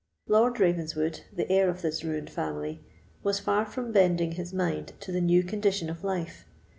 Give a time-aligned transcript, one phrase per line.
[0.27, 2.83] Lord Ravenswood, the heir of this ruined family,
[3.21, 6.47] was far from bending his mind to his new condition of life.